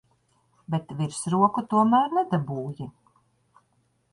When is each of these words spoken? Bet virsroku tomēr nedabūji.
Bet 0.75 0.95
virsroku 1.01 1.63
tomēr 1.75 2.17
nedabūji. 2.19 2.89